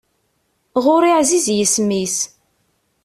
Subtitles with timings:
[0.83, 2.17] Ɣur-i ɛziz yisem-is.